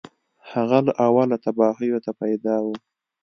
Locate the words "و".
2.63-2.67